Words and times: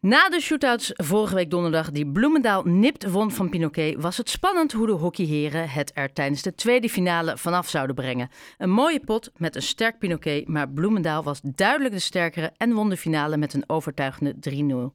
Na 0.00 0.28
de 0.28 0.40
shootouts 0.40 0.92
vorige 0.94 1.34
week 1.34 1.50
donderdag 1.50 1.90
die 1.90 2.06
Bloemendaal 2.06 2.62
nipt 2.64 3.10
won 3.10 3.30
van 3.30 3.48
Pinoquet, 3.48 4.00
was 4.00 4.16
het 4.16 4.30
spannend 4.30 4.72
hoe 4.72 4.86
de 4.86 4.92
hockeyheren 4.92 5.68
het 5.68 5.90
er 5.94 6.12
tijdens 6.12 6.42
de 6.42 6.54
tweede 6.54 6.88
finale 6.88 7.38
vanaf 7.38 7.68
zouden 7.68 7.94
brengen. 7.94 8.28
Een 8.58 8.70
mooie 8.70 9.00
pot 9.00 9.30
met 9.36 9.56
een 9.56 9.62
sterk 9.62 9.98
Pinoquet, 9.98 10.48
maar 10.48 10.68
Bloemendaal 10.68 11.22
was 11.22 11.40
duidelijk 11.42 11.94
de 11.94 12.00
sterkere 12.00 12.52
en 12.56 12.72
won 12.72 12.88
de 12.88 12.96
finale 12.96 13.36
met 13.36 13.54
een 13.54 13.64
overtuigende 13.66 14.34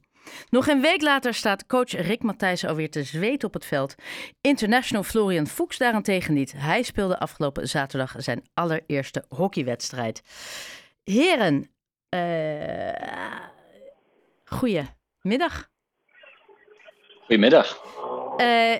Nog 0.50 0.66
een 0.68 0.80
week 0.80 1.02
later 1.02 1.34
staat 1.34 1.66
coach 1.66 1.90
Rick 1.90 2.22
Matthijs 2.22 2.64
alweer 2.66 2.90
te 2.90 3.02
zweet 3.02 3.44
op 3.44 3.54
het 3.54 3.66
veld. 3.66 3.94
International 4.40 5.04
Florian 5.04 5.46
Fuchs 5.46 5.78
daarentegen 5.78 6.34
niet. 6.34 6.52
Hij 6.56 6.82
speelde 6.82 7.18
afgelopen 7.18 7.68
zaterdag 7.68 8.14
zijn 8.16 8.42
allereerste 8.54 9.24
hockeywedstrijd. 9.28 10.22
Heren, 11.02 11.70
uh, 12.14 13.52
goedemiddag. 14.44 15.70
Goedemiddag. 17.20 17.82
Uh, 18.36 18.74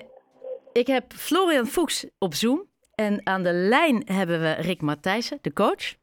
ik 0.71 0.87
heb 0.87 1.13
Florian 1.13 1.67
Fuchs 1.67 2.05
op 2.17 2.33
Zoom. 2.33 2.73
En 2.95 3.25
aan 3.25 3.43
de 3.43 3.53
lijn 3.53 4.01
hebben 4.05 4.41
we 4.41 4.51
Rick 4.51 4.81
Matthijssen, 4.81 5.39
de 5.41 5.53
coach. 5.53 5.95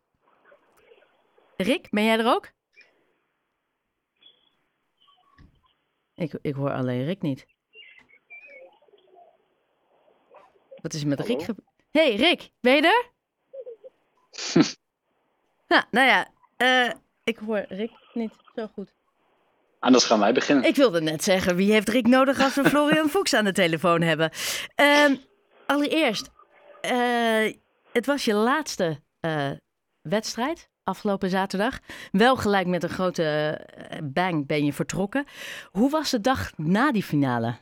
Rick, 1.56 1.90
ben 1.90 2.04
jij 2.04 2.18
er 2.18 2.26
ook? 2.26 2.50
Ik, 6.14 6.38
ik 6.42 6.54
hoor 6.54 6.72
alleen 6.72 7.04
Rick 7.04 7.22
niet. 7.22 7.46
Wat 10.82 10.92
is 10.94 11.02
er 11.02 11.08
met 11.08 11.18
Hallo? 11.18 11.36
Rick 11.36 11.56
hey, 11.90 12.14
Rick, 12.14 12.50
ben 12.60 12.74
je 12.74 12.82
er? 12.82 13.10
nou, 15.68 15.84
nou 15.90 16.06
ja, 16.06 16.28
uh, 16.56 16.94
ik 17.24 17.38
hoor 17.38 17.64
Rick 17.68 17.92
niet 18.12 18.34
zo 18.54 18.66
goed. 18.66 18.92
Anders 19.82 20.04
gaan 20.04 20.18
wij 20.18 20.32
beginnen. 20.32 20.64
Ik 20.64 20.76
wilde 20.76 21.00
net 21.00 21.24
zeggen, 21.24 21.56
wie 21.56 21.72
heeft 21.72 21.88
Rick 21.88 22.06
nodig 22.06 22.40
als 22.40 22.54
we 22.54 22.64
Florian 22.64 23.08
Fuchs 23.14 23.34
aan 23.34 23.44
de 23.44 23.52
telefoon 23.52 24.02
hebben? 24.02 24.30
Uh, 24.80 25.16
allereerst, 25.66 26.30
uh, 26.90 27.52
het 27.92 28.06
was 28.06 28.24
je 28.24 28.34
laatste 28.34 29.00
uh, 29.20 29.50
wedstrijd 30.02 30.70
afgelopen 30.84 31.30
zaterdag. 31.30 31.78
Wel 32.12 32.36
gelijk 32.36 32.66
met 32.66 32.82
een 32.82 32.88
grote 32.88 33.24
eh, 33.24 33.98
bang 34.04 34.46
ben 34.46 34.64
je 34.64 34.72
vertrokken. 34.72 35.24
Hoe 35.70 35.90
was 35.90 36.10
de 36.10 36.20
dag 36.20 36.52
na 36.56 36.92
die 36.92 37.02
finale? 37.02 37.54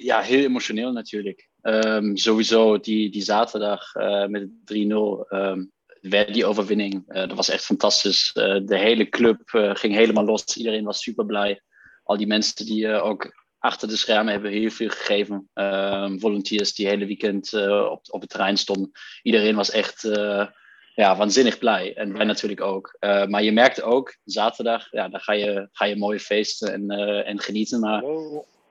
Ja, 0.00 0.20
heel 0.20 0.44
emotioneel 0.44 0.92
natuurlijk. 0.92 1.48
Um, 1.62 2.16
sowieso 2.16 2.78
die, 2.78 3.10
die 3.10 3.22
zaterdag 3.22 3.94
met 4.28 4.48
3-0, 4.48 4.74
um, 5.28 5.72
die 6.00 6.46
overwinning, 6.46 7.04
uh, 7.08 7.14
dat 7.14 7.32
was 7.32 7.48
echt 7.48 7.64
fantastisch. 7.64 8.30
de 8.32 8.78
hele 8.78 9.08
club 9.08 9.40
ging 9.72 9.94
helemaal 9.94 10.24
los. 10.24 10.56
Iedereen 10.56 10.84
was 10.84 11.02
super 11.02 11.26
blij. 11.26 11.60
Al 12.04 12.16
die 12.16 12.26
mensen 12.26 12.66
die 12.66 13.00
ook 13.00 13.46
achter 13.58 13.88
de 13.88 13.96
schermen 13.96 14.32
hebben 14.32 14.50
heel 14.50 14.70
veel 14.70 14.88
gegeven. 14.88 15.48
Uh, 15.54 16.12
volunteers 16.16 16.74
die 16.74 16.86
hele 16.86 17.06
weekend 17.06 17.52
op, 17.90 18.00
op 18.10 18.20
het 18.20 18.30
terrein 18.30 18.56
stonden. 18.56 18.90
Iedereen 19.22 19.54
was 19.54 19.70
echt 19.70 20.04
ja, 20.98 21.16
waanzinnig 21.16 21.58
blij. 21.58 21.94
En 21.94 22.12
wij 22.12 22.24
natuurlijk 22.24 22.60
ook. 22.60 22.96
Eh, 22.98 23.26
maar 23.26 23.42
je 23.42 23.52
merkte 23.52 23.82
ook, 23.82 24.16
zaterdag, 24.24 24.90
ja, 24.90 25.08
dan 25.08 25.20
ga 25.20 25.32
je, 25.32 25.68
ga 25.72 25.84
je 25.84 25.96
mooie 25.96 26.20
feesten 26.20 26.72
en, 26.72 26.90
en 27.24 27.38
genieten. 27.40 27.80
Maar 27.80 28.02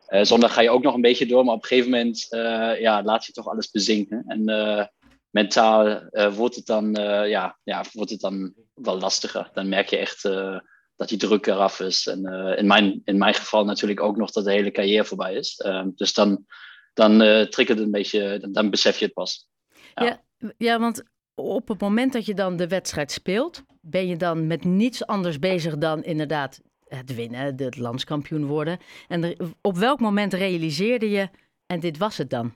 zondag 0.07 0.53
ga 0.53 0.61
je 0.61 0.69
ook 0.69 0.83
nog 0.83 0.95
een 0.95 1.01
beetje 1.01 1.25
door. 1.25 1.45
Maar 1.45 1.53
op 1.53 1.61
een 1.61 1.67
gegeven 1.67 1.91
moment 1.91 2.27
ja, 2.79 3.03
laat 3.03 3.25
je 3.25 3.31
toch 3.31 3.47
alles 3.47 3.71
bezinken. 3.71 4.23
En 4.27 4.45
mentaal 5.29 6.09
wordt, 6.31 6.55
het 6.55 6.65
dan, 6.65 6.93
ja, 7.27 7.57
ja, 7.63 7.83
wordt 7.91 8.11
het 8.11 8.19
dan 8.19 8.53
wel 8.73 8.99
lastiger. 8.99 9.49
Dan 9.53 9.69
merk 9.69 9.89
je 9.89 9.97
echt 9.97 10.21
dat 10.95 11.09
die 11.09 11.17
druk 11.17 11.45
eraf 11.45 11.79
is. 11.79 12.07
En 12.07 12.25
in, 12.57 12.67
mijn, 12.67 13.01
in 13.03 13.17
mijn 13.17 13.33
geval 13.33 13.65
natuurlijk 13.65 14.01
ook 14.01 14.17
nog 14.17 14.31
dat 14.31 14.43
de 14.43 14.51
hele 14.51 14.71
carrière 14.71 15.05
voorbij 15.05 15.33
is. 15.33 15.63
Uh, 15.65 15.85
dus 15.95 16.13
dan, 16.13 16.45
dan 16.93 17.17
triggert 17.49 17.67
het 17.77 17.79
een 17.79 17.91
beetje, 17.91 18.37
dan, 18.39 18.51
dan, 18.51 18.69
besef 18.69 18.99
je 18.99 19.05
het 19.05 19.13
pas. 19.13 19.47
Ja. 19.95 20.23
ja. 20.57 20.79
Want 20.79 21.03
op 21.35 21.67
het 21.67 21.81
moment 21.81 22.13
dat 22.13 22.25
je 22.25 22.33
dan 22.33 22.55
de 22.55 22.67
wedstrijd 22.67 23.11
speelt, 23.11 23.63
ben 23.81 24.07
je 24.07 24.17
dan 24.17 24.47
met 24.47 24.63
niets 24.63 25.05
anders 25.05 25.39
bezig 25.39 25.77
dan 25.77 26.03
inderdaad 26.03 26.61
het 26.87 27.15
winnen, 27.15 27.55
het 27.57 27.77
landskampioen 27.77 28.45
worden. 28.45 28.79
En 29.07 29.35
op 29.61 29.77
welk 29.77 29.99
moment 29.99 30.33
realiseerde 30.33 31.09
je, 31.09 31.29
en 31.65 31.79
dit 31.79 31.97
was 31.97 32.17
het 32.17 32.29
dan? 32.29 32.55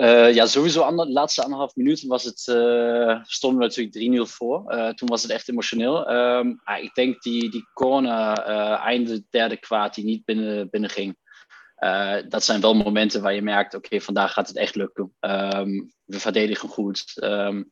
Uh, 0.00 0.34
ja, 0.34 0.46
sowieso 0.46 0.96
de 0.96 1.10
laatste 1.10 1.42
anderhalf 1.42 1.76
minuten 1.76 2.08
was 2.08 2.24
het, 2.24 2.46
uh, 2.50 3.18
stonden 3.22 3.58
we 3.60 3.66
natuurlijk 3.66 4.28
3-0 4.28 4.32
voor. 4.32 4.74
Uh, 4.74 4.88
toen 4.88 5.08
was 5.08 5.22
het 5.22 5.30
echt 5.30 5.48
emotioneel. 5.48 6.10
Um, 6.10 6.60
ah, 6.64 6.82
ik 6.82 6.94
denk 6.94 7.22
die, 7.22 7.50
die 7.50 7.68
corner 7.74 8.38
einde 8.78 9.24
derde 9.30 9.56
kwaad 9.56 9.94
die 9.94 10.04
niet 10.04 10.24
binnen, 10.24 10.70
binnen 10.70 10.90
ging. 10.90 11.16
dat 12.28 12.44
zijn 12.44 12.60
wel 12.60 12.74
momenten 12.74 13.22
waar 13.22 13.34
je 13.34 13.42
merkt, 13.42 13.74
oké, 13.74 14.00
vandaag 14.00 14.32
gaat 14.32 14.48
het 14.48 14.56
echt 14.56 14.74
lukken. 14.74 15.12
Um, 15.20 15.92
we 16.04 16.20
verdedigen 16.20 16.68
goed. 16.68 17.04
Um, 17.24 17.70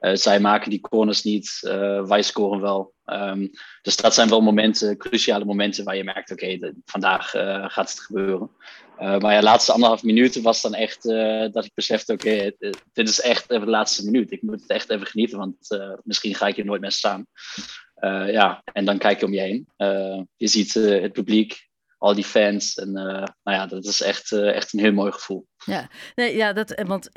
zij 0.00 0.40
maken 0.40 0.70
die 0.70 0.80
corners 0.80 1.22
niet, 1.22 1.58
wij 2.06 2.22
scoren 2.22 2.60
wel. 2.60 2.94
dus 3.82 3.96
dat 3.96 4.14
zijn 4.14 4.28
wel 4.28 4.40
momenten, 4.40 4.96
cruciale 4.96 5.44
momenten 5.44 5.84
waar 5.84 5.96
je 5.96 6.04
merkt, 6.04 6.30
oké, 6.30 6.72
vandaag 6.84 7.30
gaat 7.72 7.90
het 7.90 8.00
gebeuren. 8.00 8.50
Uh, 9.00 9.18
maar 9.18 9.32
ja, 9.32 9.38
de 9.38 9.44
laatste 9.44 9.72
anderhalf 9.72 10.02
minuten 10.02 10.42
was 10.42 10.62
dan 10.62 10.74
echt 10.74 11.04
uh, 11.04 11.52
dat 11.52 11.64
ik 11.64 11.74
besefte: 11.74 12.12
oké, 12.12 12.52
dit 12.92 13.08
is 13.08 13.20
echt 13.20 13.50
even 13.50 13.64
de 13.64 13.70
laatste 13.70 14.04
minuut. 14.04 14.30
Ik 14.30 14.42
moet 14.42 14.60
het 14.60 14.70
echt 14.70 14.90
even 14.90 15.06
genieten, 15.06 15.38
want 15.38 15.56
uh, 15.68 15.92
misschien 16.02 16.34
ga 16.34 16.46
ik 16.46 16.56
hier 16.56 16.64
nooit 16.64 16.80
meer 16.80 16.92
staan. 16.92 17.26
ja, 18.26 18.62
en 18.72 18.84
dan 18.84 18.98
kijk 18.98 19.20
je 19.20 19.26
om 19.26 19.32
je 19.32 19.40
heen. 19.40 19.68
je 20.36 20.48
ziet 20.48 20.74
het 20.74 21.12
publiek, 21.12 21.68
al 21.98 22.14
die 22.14 22.24
fans. 22.24 22.74
En 22.74 22.92
nou 22.92 23.28
ja, 23.42 23.66
dat 23.66 23.84
is 23.84 24.00
echt, 24.00 24.32
echt 24.32 24.72
een 24.72 24.80
heel 24.80 24.92
mooi 24.92 25.12
gevoel. 25.12 25.46
Ja, 25.64 25.90
nee, 26.14 26.36
ja 26.36 26.52
dat, 26.52 26.82
want 26.86 27.10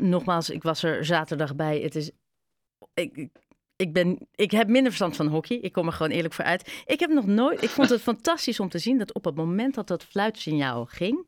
nogmaals, 0.00 0.50
ik 0.50 0.62
was 0.62 0.82
er 0.82 1.04
zaterdag 1.04 1.54
bij. 1.54 1.80
Het 1.80 1.94
is. 1.94 2.10
Ik, 2.94 3.28
ik, 3.76 3.92
ben, 3.92 4.28
ik 4.34 4.50
heb 4.50 4.68
minder 4.68 4.92
verstand 4.92 5.16
van 5.16 5.26
hockey. 5.26 5.56
Ik 5.56 5.72
kom 5.72 5.86
er 5.86 5.92
gewoon 5.92 6.12
eerlijk 6.12 6.34
voor 6.34 6.44
uit. 6.44 6.82
Ik 6.86 7.00
heb 7.00 7.10
nog 7.10 7.26
nooit. 7.26 7.62
Ik 7.62 7.70
vond 7.70 7.88
het 7.88 8.02
fantastisch 8.12 8.60
om 8.60 8.68
te 8.68 8.78
zien 8.78 8.98
dat 8.98 9.12
op 9.12 9.24
het 9.24 9.34
moment 9.34 9.74
dat 9.74 9.88
dat 9.88 10.04
fluitsignaal 10.04 10.84
ging, 10.84 11.26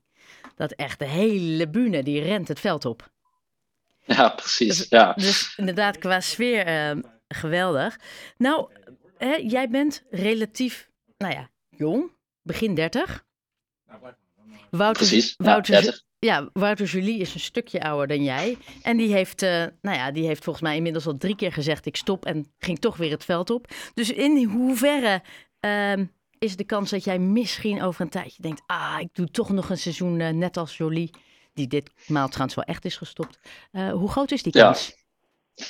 dat 0.54 0.72
echt 0.72 0.98
de 0.98 1.04
hele 1.04 1.68
bühne 1.68 2.02
die 2.02 2.22
rent 2.22 2.48
het 2.48 2.60
veld 2.60 2.84
op. 2.84 3.10
Ja, 4.04 4.28
precies. 4.28 4.76
Dus, 4.78 4.88
ja. 4.88 5.12
dus 5.12 5.54
inderdaad, 5.56 5.98
qua 5.98 6.20
sfeer 6.20 6.96
uh, 6.96 7.02
geweldig. 7.28 7.98
Nou, 8.36 8.70
hè, 9.18 9.34
jij 9.34 9.68
bent 9.68 10.02
relatief, 10.10 10.90
nou 11.18 11.32
ja, 11.32 11.50
jong, 11.68 12.10
begin 12.42 12.74
30. 12.74 13.26
Wouter, 14.70 15.06
precies, 15.06 15.34
Wouter, 15.36 15.74
ja, 15.74 15.80
30 15.80 16.06
ja, 16.18 16.48
Wouter 16.52 16.86
Julie 16.86 17.18
is 17.18 17.34
een 17.34 17.40
stukje 17.40 17.82
ouder 17.82 18.06
dan 18.06 18.24
jij. 18.24 18.56
En 18.82 18.96
die 18.96 19.12
heeft, 19.12 19.42
uh, 19.42 19.50
nou 19.80 19.96
ja, 19.96 20.10
die 20.10 20.26
heeft 20.26 20.44
volgens 20.44 20.64
mij 20.64 20.76
inmiddels 20.76 21.06
al 21.06 21.16
drie 21.16 21.36
keer 21.36 21.52
gezegd: 21.52 21.86
ik 21.86 21.96
stop 21.96 22.24
en 22.24 22.52
ging 22.58 22.78
toch 22.78 22.96
weer 22.96 23.10
het 23.10 23.24
veld 23.24 23.50
op. 23.50 23.66
Dus 23.94 24.10
in 24.10 24.44
hoeverre 24.44 25.22
uh, 25.60 26.06
is 26.38 26.56
de 26.56 26.64
kans 26.64 26.90
dat 26.90 27.04
jij 27.04 27.18
misschien 27.18 27.82
over 27.82 28.00
een 28.00 28.08
tijdje 28.08 28.42
denkt: 28.42 28.62
ah, 28.66 28.96
ik 29.00 29.08
doe 29.12 29.30
toch 29.30 29.50
nog 29.50 29.70
een 29.70 29.78
seizoen 29.78 30.20
uh, 30.20 30.28
net 30.28 30.56
als 30.56 30.76
Jolie, 30.76 31.10
die 31.54 31.66
dit 31.66 31.90
maal 32.06 32.28
trouwens 32.28 32.54
wel 32.54 32.64
echt 32.64 32.84
is 32.84 32.96
gestopt. 32.96 33.38
Uh, 33.72 33.92
hoe 33.92 34.10
groot 34.10 34.30
is 34.30 34.42
die 34.42 34.52
kans? 34.52 34.94
Ja. 35.54 35.64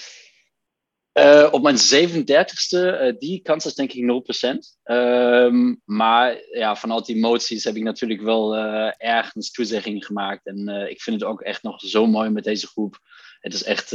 Uh, 1.19 1.49
op 1.51 1.62
mijn 1.62 1.77
37ste, 1.77 2.79
uh, 2.79 3.12
die 3.19 3.43
kans 3.43 3.67
is 3.67 3.75
denk 3.75 3.93
ik 3.93 4.03
0%. 4.03 4.59
Uh, 4.84 5.75
maar 5.84 6.41
ja, 6.51 6.77
vanuit 6.77 7.06
die 7.06 7.17
emoties 7.17 7.65
heb 7.65 7.77
ik 7.77 7.83
natuurlijk 7.83 8.23
wel 8.23 8.56
uh, 8.56 8.93
ergens 8.97 9.51
toezeggingen 9.51 10.03
gemaakt. 10.03 10.47
En 10.47 10.69
ik 10.91 11.03
vind 11.03 11.21
het 11.21 11.28
ook 11.28 11.41
echt 11.41 11.62
nog 11.62 11.81
zo 11.81 12.07
mooi 12.07 12.31
met 12.31 12.45
deze 12.45 12.67
groep. 12.67 12.99
Het 13.41 13.55
is 13.55 13.65
echt 13.65 13.91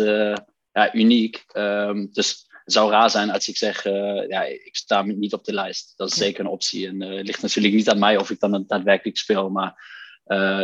ja, 0.72 0.94
uniek. 0.94 1.44
Um, 1.57 2.09
dus 2.12 2.47
het 2.63 2.73
zou 2.73 2.91
raar 2.91 3.09
zijn 3.09 3.29
als 3.29 3.47
ik 3.47 3.57
zeg, 3.57 3.83
ja, 4.28 4.44
ik 4.44 4.75
sta 4.75 5.01
niet 5.01 5.33
op 5.33 5.44
de 5.44 5.53
lijst. 5.53 5.94
Dat 5.95 6.09
is 6.09 6.18
zeker 6.18 6.39
een 6.39 6.51
optie. 6.51 6.88
En 6.88 7.01
het 7.01 7.27
ligt 7.27 7.42
natuurlijk 7.42 7.74
niet 7.74 7.89
aan 7.89 8.00
mij 8.00 8.18
of 8.18 8.30
ik 8.30 8.39
dan 8.39 8.63
daadwerkelijk 8.68 9.18
speel. 9.18 9.50
Maar 9.50 9.75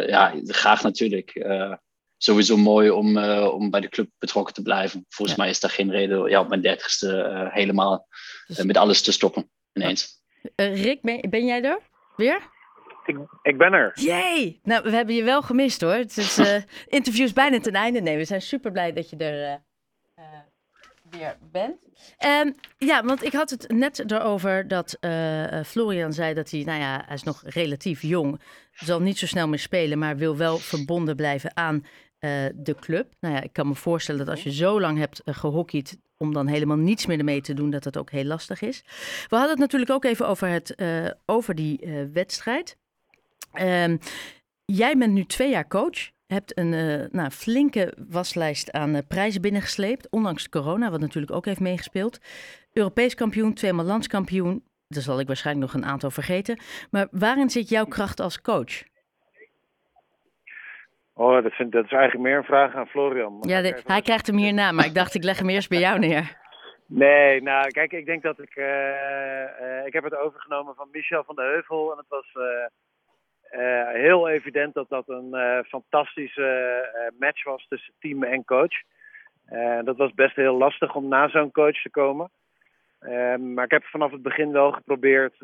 ja, 0.07 0.33
graag 0.43 0.83
natuurlijk 0.83 1.31
sowieso 2.19 2.57
mooi 2.57 2.89
om, 2.89 3.17
uh, 3.17 3.53
om 3.53 3.69
bij 3.69 3.79
de 3.79 3.89
club 3.89 4.09
betrokken 4.17 4.53
te 4.53 4.61
blijven. 4.61 5.05
Volgens 5.09 5.37
mij 5.37 5.49
is 5.49 5.59
daar 5.59 5.71
geen 5.71 5.91
reden 5.91 6.29
ja, 6.29 6.39
op 6.39 6.49
mijn 6.49 6.61
dertigste 6.61 7.07
uh, 7.07 7.53
helemaal 7.53 8.07
uh, 8.47 8.65
met 8.65 8.77
alles 8.77 9.01
te 9.01 9.11
stoppen 9.11 9.49
ineens. 9.73 10.21
Rick, 10.55 11.01
ben, 11.01 11.29
ben, 11.29 11.45
jij 11.45 11.63
er 11.63 11.79
weer? 12.15 12.41
Ik, 13.05 13.17
ik 13.41 13.57
ben 13.57 13.73
er. 13.73 13.91
Jee! 13.93 14.59
Nou, 14.63 14.83
we 14.83 14.89
hebben 14.89 15.15
je 15.15 15.23
wel 15.23 15.41
gemist 15.41 15.81
hoor. 15.81 15.93
Het 15.93 16.17
is 16.17 16.39
interviews 16.87 17.33
bijna 17.33 17.59
ten 17.59 17.73
einde. 17.73 18.01
Nee, 18.01 18.17
we 18.17 18.25
zijn 18.25 18.41
super 18.41 18.71
blij 18.71 18.93
dat 18.93 19.09
je 19.09 19.17
er 19.17 19.61
weer 21.09 21.37
bent. 21.51 21.77
Um, 22.25 22.55
ja, 22.77 23.03
want 23.03 23.23
ik 23.23 23.33
had 23.33 23.49
het 23.49 23.71
net 23.71 24.11
erover 24.11 24.67
dat 24.67 24.97
uh, 25.01 25.63
Florian 25.65 26.13
zei 26.13 26.33
dat 26.33 26.49
hij, 26.51 26.63
nou 26.63 26.79
ja, 26.79 27.03
hij 27.05 27.15
is 27.15 27.23
nog 27.23 27.41
relatief 27.45 28.01
jong, 28.01 28.41
zal 28.73 29.01
niet 29.01 29.17
zo 29.17 29.25
snel 29.25 29.47
meer 29.47 29.59
spelen, 29.59 29.99
maar 29.99 30.17
wil 30.17 30.37
wel 30.37 30.57
verbonden 30.57 31.15
blijven 31.15 31.57
aan 31.57 31.85
de 32.55 32.75
club. 32.79 33.13
Nou 33.19 33.35
ja, 33.35 33.41
ik 33.41 33.53
kan 33.53 33.67
me 33.67 33.75
voorstellen 33.75 34.25
dat 34.25 34.35
als 34.35 34.43
je 34.43 34.53
zo 34.53 34.81
lang 34.81 34.97
hebt 34.97 35.21
gehockeyd, 35.25 35.97
om 36.17 36.33
dan 36.33 36.47
helemaal 36.47 36.77
niets 36.77 37.05
meer 37.05 37.23
mee 37.23 37.41
te 37.41 37.53
doen, 37.53 37.69
dat 37.69 37.83
het 37.83 37.97
ook 37.97 38.11
heel 38.11 38.23
lastig 38.23 38.61
is. 38.61 38.83
We 39.27 39.35
hadden 39.35 39.49
het 39.49 39.59
natuurlijk 39.59 39.91
ook 39.91 40.05
even 40.05 40.27
over, 40.27 40.47
het, 40.47 40.75
over 41.25 41.55
die 41.55 41.89
wedstrijd. 42.13 42.77
Ehm, 43.53 43.97
jij 44.65 44.97
bent 44.97 45.13
nu 45.13 45.25
twee 45.25 45.49
jaar 45.49 45.67
coach 45.67 46.11
hebt 46.33 46.57
een 46.57 46.73
uh, 46.73 47.05
nou, 47.11 47.29
flinke 47.29 47.93
waslijst 48.09 48.71
aan 48.71 48.95
uh, 48.95 49.01
prijzen 49.07 49.41
binnengesleept. 49.41 50.09
Ondanks 50.09 50.49
corona, 50.49 50.91
wat 50.91 50.99
natuurlijk 50.99 51.33
ook 51.33 51.45
heeft 51.45 51.59
meegespeeld. 51.59 52.19
Europees 52.73 53.15
kampioen, 53.15 53.53
tweemaal 53.53 53.85
landskampioen. 53.85 54.63
Daar 54.87 55.03
zal 55.03 55.19
ik 55.19 55.27
waarschijnlijk 55.27 55.71
nog 55.71 55.81
een 55.81 55.89
aantal 55.89 56.11
vergeten. 56.11 56.59
Maar 56.91 57.07
waarin 57.11 57.49
zit 57.49 57.69
jouw 57.69 57.85
kracht 57.85 58.19
als 58.19 58.41
coach? 58.41 58.83
Oh, 61.19 61.43
dat, 61.43 61.53
vind, 61.53 61.71
dat 61.71 61.85
is 61.85 61.91
eigenlijk 61.91 62.23
meer 62.23 62.37
een 62.37 62.43
vraag 62.43 62.75
aan 62.75 62.87
Florian. 62.87 63.37
Ja, 63.41 63.61
hij 63.85 64.01
krijgt 64.01 64.27
hem 64.27 64.37
hierna, 64.37 64.71
maar 64.71 64.85
ik 64.85 64.93
dacht 64.93 65.15
ik 65.15 65.23
leg 65.23 65.37
hem 65.37 65.49
eerst 65.49 65.69
bij 65.69 65.79
jou 65.79 65.99
neer. 65.99 66.37
Nee, 66.85 67.41
nou 67.41 67.67
kijk, 67.67 67.91
ik 67.91 68.05
denk 68.05 68.23
dat 68.23 68.39
ik... 68.39 68.55
Uh, 68.55 69.85
ik 69.85 69.93
heb 69.93 70.03
het 70.03 70.15
overgenomen 70.15 70.75
van 70.75 70.87
Michel 70.91 71.23
van 71.23 71.35
de 71.35 71.41
Heuvel. 71.41 71.91
En 71.91 71.97
het 71.97 72.07
was 72.07 72.27
uh, 73.51 73.89
heel 73.93 74.29
evident 74.29 74.73
dat 74.73 74.89
dat 74.89 75.09
een 75.09 75.29
uh, 75.31 75.59
fantastische 75.67 76.41
uh, 76.95 77.19
match 77.19 77.43
was 77.43 77.65
tussen 77.67 77.93
team 77.99 78.23
en 78.23 78.45
coach. 78.45 78.75
dat 79.83 79.97
was 79.97 80.13
best 80.13 80.35
heel 80.35 80.57
lastig 80.57 80.95
om 80.95 81.07
na 81.07 81.29
zo'n 81.29 81.51
coach 81.51 81.81
te 81.81 81.89
komen. 81.89 82.29
Ehm, 82.99 83.53
maar 83.53 83.65
ik 83.65 83.71
heb 83.71 83.83
vanaf 83.83 84.11
het 84.11 84.21
begin 84.21 84.51
wel 84.51 84.71
geprobeerd 84.71 85.35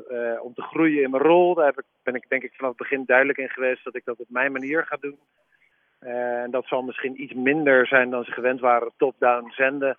om 0.42 0.54
te 0.54 0.62
groeien 0.62 1.04
in 1.04 1.10
mijn 1.10 1.24
rol. 1.24 1.54
Daar 1.54 1.66
heb 1.66 1.80
ik, 1.80 1.86
ben 2.04 2.16
ik 2.16 2.30
denk 2.30 2.44
ik 2.44 2.54
vanaf 2.56 2.70
het 2.70 2.80
begin 2.80 3.04
duidelijk 3.06 3.38
in 3.38 3.50
geweest 3.50 3.84
dat 3.84 3.96
ik 3.96 4.06
dat 4.06 4.20
op 4.20 4.30
mijn 4.30 4.52
manier 4.52 4.86
ga 4.86 4.98
doen. 5.00 5.20
En 6.00 6.52
dat 6.52 6.66
zal 6.68 6.82
misschien 6.82 7.22
iets 7.22 7.34
minder 7.34 7.88
zijn 7.88 8.10
dan 8.10 8.24
ze 8.24 8.32
gewend 8.32 8.60
waren 8.60 8.92
top-down 8.98 9.50
zenden. 9.50 9.98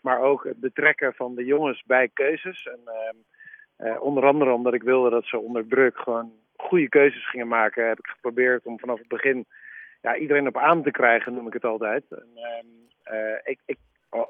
Maar 0.00 0.20
ook 0.20 0.44
het 0.44 0.60
betrekken 0.60 1.14
van 1.14 1.34
de 1.34 1.44
jongens 1.44 1.82
bij 1.86 2.08
keuzes. 2.12 2.66
En, 2.66 2.80
ehm, 2.84 3.98
onder 4.00 4.26
andere 4.26 4.52
omdat 4.52 4.74
ik 4.74 4.82
wilde 4.82 5.10
dat 5.10 5.24
ze 5.24 5.38
onder 5.38 5.66
druk 5.66 5.98
gewoon 5.98 6.32
goede 6.56 6.88
keuzes 6.88 7.28
gingen 7.28 7.48
maken, 7.48 7.88
heb 7.88 7.98
ik 7.98 8.06
geprobeerd 8.06 8.66
om 8.66 8.78
vanaf 8.78 8.98
het 8.98 9.08
begin 9.08 9.46
ja, 10.02 10.16
iedereen 10.16 10.46
op 10.46 10.56
aan 10.56 10.82
te 10.82 10.90
krijgen, 10.90 11.34
noem 11.34 11.46
ik 11.46 11.52
het 11.52 11.64
altijd. 11.64 12.04
En, 12.10 12.88
uh, 13.12 13.38
ik, 13.44 13.58
ik 13.64 13.78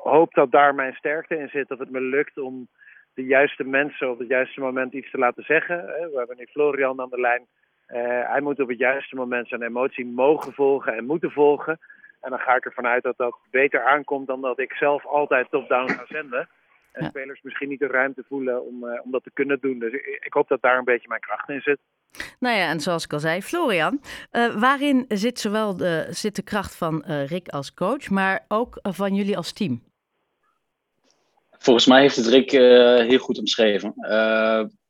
hoop 0.03 0.35
dat 0.35 0.51
daar 0.51 0.75
mijn 0.75 0.95
sterkte 0.95 1.39
in 1.39 1.49
zit, 1.49 1.69
dat 1.69 1.79
het 1.79 1.91
me 1.91 2.01
lukt 2.01 2.39
om 2.39 2.69
de 3.15 3.25
juiste 3.25 3.65
mensen 3.65 4.11
op 4.11 4.19
het 4.19 4.29
juiste 4.29 4.61
moment 4.61 4.93
iets 4.93 5.11
te 5.11 5.19
laten 5.19 5.45
zeggen. 5.45 5.87
We 5.87 6.15
hebben 6.17 6.37
nu 6.37 6.47
Florian 6.47 7.01
aan 7.01 7.11
de 7.11 7.21
lijn. 7.21 7.47
Uh, 7.89 8.31
hij 8.31 8.41
moet 8.41 8.61
op 8.61 8.69
het 8.69 8.79
juiste 8.79 9.17
moment 9.17 9.49
zijn 9.49 9.63
emotie 9.63 10.07
mogen 10.07 10.53
volgen 10.53 10.97
en 10.97 11.05
moeten 11.05 11.31
volgen. 11.31 11.79
En 12.21 12.31
dan 12.31 12.39
ga 12.39 12.57
ik 12.57 12.65
ervan 12.65 12.87
uit 12.87 13.03
dat 13.03 13.17
dat 13.17 13.37
beter 13.51 13.85
aankomt 13.85 14.27
dan 14.27 14.41
dat 14.41 14.59
ik 14.59 14.73
zelf 14.73 15.07
altijd 15.07 15.51
top-down 15.51 15.93
ga 15.93 16.05
zenden. 16.09 16.49
En 16.93 17.05
spelers 17.05 17.43
misschien 17.43 17.69
niet 17.69 17.79
de 17.79 17.87
ruimte 17.87 18.25
voelen 18.29 18.67
om, 18.67 18.85
uh, 18.85 19.01
om 19.05 19.11
dat 19.11 19.23
te 19.23 19.31
kunnen 19.33 19.61
doen. 19.61 19.79
Dus 19.79 19.93
ik, 19.93 20.19
ik, 20.21 20.33
hoop 20.33 20.49
dat 20.49 20.63
daar 20.63 20.79
een 20.79 20.85
beetje 20.85 21.09
mijn 21.09 21.21
kracht 21.21 21.49
in 21.49 21.61
zit. 21.61 21.79
Nou 22.39 22.57
ja, 22.57 22.69
en 22.69 22.81
zoals 22.81 23.05
ik 23.05 23.13
al 23.13 23.19
zei, 23.19 23.43
Florian, 23.43 24.01
uh, 24.33 24.61
waarin 24.61 25.05
zit 25.09 25.39
zowel 25.39 25.77
de, 25.77 26.07
zit 26.11 26.37
de 26.37 26.43
kracht 26.43 26.77
van 26.77 27.03
Rick 27.05 27.49
als 27.49 27.75
coach, 27.75 28.11
maar 28.11 28.45
ook 28.49 28.79
van 28.83 29.15
jullie 29.15 29.37
als 29.37 29.53
team? 29.53 29.86
Volgens 31.59 31.87
mij 31.87 32.01
heeft 32.01 32.17
het 32.17 32.27
Rick 32.27 32.51
heel 32.51 33.19
goed 33.19 33.39
omschreven. 33.39 33.95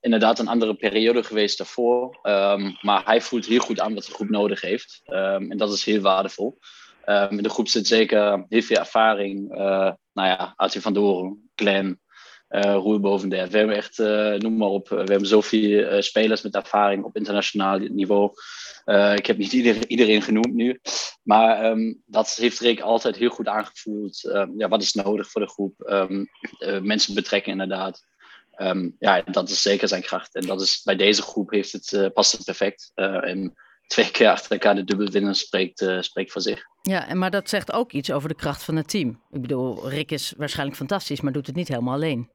inderdaad, 0.00 0.38
een 0.38 0.48
andere 0.48 0.74
periode 0.74 1.22
geweest 1.22 1.58
daarvoor. 1.58 2.18
Um, 2.22 2.76
maar 2.80 3.04
hij 3.04 3.20
voelt 3.20 3.46
heel 3.46 3.58
goed 3.58 3.80
aan 3.80 3.94
wat 3.94 4.04
de 4.04 4.12
groep 4.12 4.28
nodig 4.28 4.60
heeft. 4.60 5.02
Um, 5.06 5.50
en 5.50 5.56
dat 5.56 5.72
is 5.72 5.84
heel 5.84 6.00
waardevol. 6.00 6.58
Um, 7.06 7.30
in 7.30 7.42
de 7.42 7.48
groep 7.48 7.68
zit 7.68 7.86
zeker 7.86 8.44
heel 8.48 8.62
veel 8.62 8.76
ervaring. 8.76 9.48
nou 9.48 9.98
ja, 10.28 10.52
Arthur 10.56 10.80
van 10.80 10.92
Doren, 10.92 11.50
Glenn, 11.54 12.00
uh, 12.48 12.60
Roel 12.60 13.00
boven 13.00 13.28
We 13.28 13.36
hebben 13.36 13.76
echt, 13.76 13.98
uh, 13.98 14.34
noem 14.34 14.56
maar 14.56 14.68
op, 14.68 14.88
we 14.88 14.96
hebben 14.96 15.26
zoveel 15.26 16.02
spelers 16.02 16.42
met 16.42 16.54
ervaring 16.54 17.04
op 17.04 17.16
internationaal 17.16 17.78
niveau. 17.78 18.30
ik 19.14 19.26
heb 19.26 19.36
niet 19.36 19.52
iedereen, 19.52 19.84
iedereen 19.86 20.22
genoemd 20.22 20.54
nu, 20.54 20.80
maar 21.22 21.64
um, 21.64 22.02
dat 22.06 22.34
heeft 22.34 22.60
Rick 22.60 22.80
altijd 22.80 23.16
heel 23.16 23.30
goed 23.30 23.48
aangevoeld. 23.48 24.24
Um, 24.24 24.54
ja, 24.56 24.68
wat 24.68 24.82
is 24.82 24.92
nodig 24.92 25.30
voor 25.30 25.40
de 25.40 25.48
groep? 25.48 25.74
Um, 25.90 26.28
mensen 26.82 27.14
betrekken 27.14 27.52
inderdaad. 27.52 28.04
ja, 28.98 29.22
dat 29.22 29.48
is 29.48 29.62
zeker 29.62 29.88
zijn 29.88 30.02
kracht. 30.02 30.34
En 30.34 30.46
dat 30.46 30.60
is, 30.60 30.82
bij 30.84 30.96
deze 30.96 31.22
groep 31.22 31.50
heeft 31.50 31.72
het, 31.72 32.14
past 32.14 32.32
het 32.32 32.44
perfect. 32.44 32.92
en 32.94 33.54
twee 33.86 34.10
keer 34.10 34.28
achter 34.28 34.50
elkaar 34.50 34.74
de 34.74 34.84
dubbel 34.84 35.10
winnen 35.10 35.34
spreekt, 35.34 35.86
spreekt 36.00 36.32
voor 36.32 36.42
zich. 36.42 36.64
Ja, 36.82 37.08
en 37.08 37.18
maar 37.18 37.30
dat 37.30 37.48
zegt 37.48 37.72
ook 37.72 37.92
iets 37.92 38.12
over 38.12 38.28
de 38.28 38.34
kracht 38.34 38.62
van 38.62 38.76
het 38.76 38.88
team. 38.88 39.22
Ik 39.30 39.40
bedoel, 39.40 39.88
Rick 39.88 40.10
is 40.10 40.34
waarschijnlijk 40.36 40.78
fantastisch, 40.78 41.20
maar 41.20 41.32
doet 41.32 41.46
het 41.46 41.56
niet 41.56 41.68
helemaal 41.68 41.94
alleen. 41.94 42.30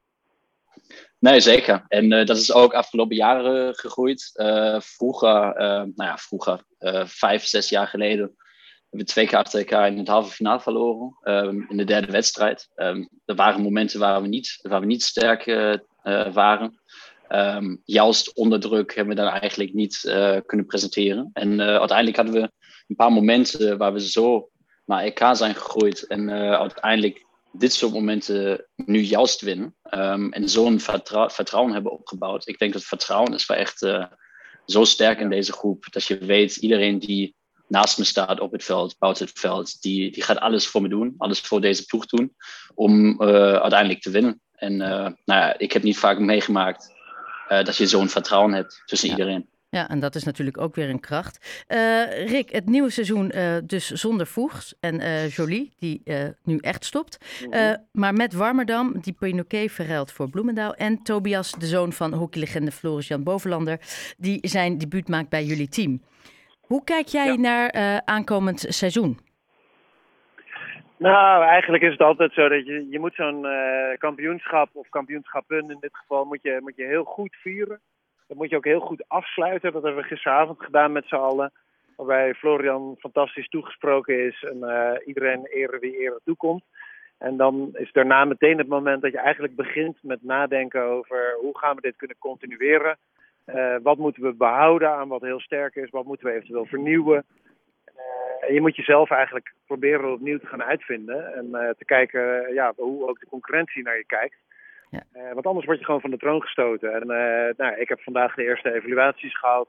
Nee, 1.18 1.40
zeker. 1.40 1.84
En 1.88 2.12
uh, 2.12 2.26
dat 2.26 2.36
is 2.36 2.52
ook 2.52 2.74
afgelopen 2.74 3.16
jaren 3.16 3.74
gegroeid. 3.74 4.30
Uh, 4.34 4.80
vroeger, 4.80 5.54
nou 5.58 5.92
ja, 5.96 6.16
vroeger, 6.16 6.64
vijf, 7.04 7.44
zes 7.44 7.68
jaar 7.68 7.86
geleden, 7.86 8.18
hebben 8.18 8.36
we 8.90 9.04
twee 9.04 9.26
keer 9.26 9.38
achter 9.38 9.58
elkaar 9.58 9.86
in 9.86 9.98
het 9.98 10.08
halve 10.08 10.34
finale 10.34 10.60
verloren. 10.60 11.16
Um, 11.22 11.66
in 11.68 11.76
de 11.76 11.84
derde 11.84 12.12
wedstrijd. 12.12 12.68
Um, 12.76 13.08
er 13.24 13.34
waren 13.34 13.62
momenten 13.62 14.00
waar 14.00 14.22
we 14.22 14.28
niet, 14.28 14.58
waar 14.62 14.80
we 14.80 14.86
niet 14.86 15.02
sterk 15.02 15.44
waren. 16.32 16.80
Um, 17.28 17.82
juist 17.84 18.34
onder 18.34 18.60
druk 18.60 18.94
hebben 18.94 19.16
we 19.16 19.22
dan 19.22 19.30
eigenlijk 19.30 19.72
niet 19.72 20.00
kunnen 20.46 20.66
presenteren. 20.66 21.30
En 21.32 21.60
uiteindelijk 21.60 22.16
hadden 22.16 22.34
we 22.34 22.50
een 22.88 22.96
paar 22.96 23.12
momenten 23.12 23.78
waar 23.78 23.92
we 23.92 24.00
zo 24.00 24.50
naar 24.84 25.02
elkaar 25.02 25.36
zijn 25.36 25.54
gegroeid. 25.54 26.06
En 26.06 26.30
uiteindelijk 26.30 27.26
dit 27.52 27.72
soort 27.72 27.92
momenten 27.92 28.66
nu 28.76 29.00
juist 29.00 29.40
winnen. 29.40 29.74
Um, 29.90 30.32
en 30.32 30.48
zo'n 30.48 30.80
vertrouwen 31.26 31.72
hebben 31.72 31.92
opgebouwd. 31.92 32.48
Ik 32.48 32.58
denk 32.58 32.72
dat 32.72 32.84
vertrouwen 32.84 33.34
is 33.34 33.46
wel 33.46 33.56
echt 33.56 33.82
uh, 33.82 34.04
zo 34.66 34.84
sterk 34.84 35.20
in 35.20 35.30
deze 35.30 35.52
groep. 35.52 35.86
Dat 35.90 36.04
je 36.04 36.18
weet, 36.18 36.56
iedereen 36.56 36.98
die 36.98 37.34
naast 37.68 37.98
me 37.98 38.04
staat 38.04 38.40
op 38.40 38.52
het 38.52 38.64
veld, 38.64 38.98
buiten 38.98 39.26
het 39.26 39.38
veld, 39.38 39.82
die, 39.82 40.12
die 40.12 40.22
gaat 40.22 40.38
alles 40.38 40.66
voor 40.66 40.82
me 40.82 40.88
doen. 40.88 41.14
Alles 41.18 41.40
voor 41.40 41.60
deze 41.60 41.84
ploeg 41.84 42.06
doen. 42.06 42.36
Om 42.74 43.22
uh, 43.22 43.28
uiteindelijk 43.52 44.00
te 44.00 44.10
winnen. 44.10 44.40
En 44.54 44.72
uh, 44.72 44.88
nou 44.98 45.16
ja, 45.24 45.58
ik 45.58 45.72
heb 45.72 45.82
niet 45.82 45.98
vaak 45.98 46.18
meegemaakt 46.18 47.00
dat 47.48 47.76
je 47.76 47.86
zo'n 47.86 48.08
vertrouwen 48.08 48.52
hebt 48.52 48.82
tussen 48.86 49.08
iedereen. 49.08 49.48
Ja, 49.76 49.88
en 49.88 50.00
dat 50.00 50.14
is 50.14 50.24
natuurlijk 50.24 50.60
ook 50.60 50.74
weer 50.74 50.88
een 50.88 51.00
kracht. 51.00 51.64
Uh, 51.68 52.26
Rick, 52.26 52.50
het 52.50 52.66
nieuwe 52.66 52.90
seizoen 52.90 53.32
uh, 53.34 53.56
dus 53.64 53.90
zonder 53.90 54.26
Voegs 54.26 54.74
en 54.80 54.94
uh, 54.94 55.28
Jolie, 55.28 55.72
die 55.78 56.02
nu 56.44 56.56
echt 56.56 56.84
stopt. 56.84 57.44
Mhm. 57.48 57.76
maar 57.92 58.14
met 58.14 58.34
Warmerdam, 58.34 59.00
die 59.00 59.16
Pinoquet 59.18 59.72
verruilt 59.72 60.12
voor 60.12 60.30
Bloemendaal. 60.30 60.74
En 60.74 61.02
Tobias, 61.02 61.52
de 61.52 61.66
zoon 61.66 61.92
van 61.92 62.12
hockeylegende 62.12 62.70
Floris-Jan 62.70 63.22
Bovenlander, 63.22 63.78
die 64.18 64.38
zijn 64.42 64.78
debuut 64.78 65.08
maakt 65.08 65.28
bij 65.28 65.44
jullie 65.44 65.68
team. 65.68 66.02
Hoe 66.60 66.84
kijk 66.84 67.06
jij 67.06 67.36
naar 67.36 67.72
aankomend 68.04 68.64
seizoen? 68.68 69.18
Nou, 70.96 71.44
eigenlijk 71.44 71.82
is 71.82 71.92
het 71.92 72.00
altijd 72.00 72.32
zo 72.32 72.48
dat 72.48 72.66
je, 72.66 72.86
je 72.90 72.98
moet 72.98 73.14
zo'n 73.14 73.46
kampioenschap 73.98 74.68
of 74.72 74.88
kampioenschappen 74.88 75.70
in 75.70 75.78
dit 75.80 75.96
geval 75.96 76.24
moet 76.24 76.42
je, 76.42 76.58
moet 76.60 76.76
je 76.76 76.84
heel 76.84 77.04
goed 77.04 77.36
vieren. 77.36 77.80
Dat 78.32 78.40
moet 78.40 78.50
je 78.50 78.56
ook 78.56 78.64
heel 78.64 78.80
goed 78.80 79.04
afsluiten. 79.08 79.72
Dat 79.72 79.82
hebben 79.82 80.02
we 80.02 80.08
gisteravond 80.08 80.64
gedaan 80.64 80.92
met 80.92 81.06
z'n 81.06 81.14
allen. 81.14 81.52
Waarbij 81.96 82.34
Florian 82.34 82.96
fantastisch 82.98 83.48
toegesproken 83.48 84.26
is 84.26 84.42
en 84.42 84.56
uh, 84.56 84.92
iedereen 85.06 85.46
ere 85.46 85.78
wie 85.78 85.98
ere 85.98 86.20
toekomt. 86.24 86.64
En 87.18 87.36
dan 87.36 87.70
is 87.72 87.92
daarna 87.92 88.24
meteen 88.24 88.58
het 88.58 88.68
moment 88.68 89.02
dat 89.02 89.12
je 89.12 89.18
eigenlijk 89.18 89.56
begint 89.56 89.98
met 90.02 90.22
nadenken 90.22 90.82
over 90.82 91.36
hoe 91.40 91.58
gaan 91.58 91.74
we 91.74 91.80
dit 91.80 91.96
kunnen 91.96 92.16
continueren. 92.18 92.96
Uh, 93.46 93.76
wat 93.82 93.98
moeten 93.98 94.22
we 94.22 94.32
behouden 94.32 94.90
aan 94.90 95.08
wat 95.08 95.22
heel 95.22 95.40
sterk 95.40 95.74
is? 95.74 95.90
Wat 95.90 96.04
moeten 96.04 96.26
we 96.26 96.32
eventueel 96.32 96.66
vernieuwen? 96.66 97.24
Uh, 97.86 98.48
en 98.48 98.54
je 98.54 98.60
moet 98.60 98.76
jezelf 98.76 99.10
eigenlijk 99.10 99.54
proberen 99.66 100.12
opnieuw 100.12 100.38
te 100.38 100.46
gaan 100.46 100.62
uitvinden. 100.62 101.34
En 101.34 101.74
te 101.78 101.84
kijken 101.84 102.54
ja, 102.54 102.72
hoe 102.76 103.08
ook 103.08 103.20
de 103.20 103.26
concurrentie 103.26 103.82
naar 103.82 103.96
je 103.96 104.06
kijkt. 104.06 104.36
Uh, 104.92 105.32
want 105.32 105.46
anders 105.46 105.66
word 105.66 105.78
je 105.78 105.84
gewoon 105.84 106.00
van 106.00 106.10
de 106.10 106.16
troon 106.16 106.42
gestoten. 106.42 106.92
En 106.92 107.02
uh, 107.02 107.54
nou, 107.56 107.80
ik 107.80 107.88
heb 107.88 108.00
vandaag 108.00 108.34
de 108.34 108.42
eerste 108.42 108.72
evaluaties 108.72 109.38
gehad. 109.38 109.68